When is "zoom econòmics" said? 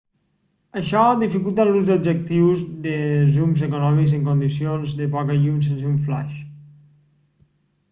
3.37-4.17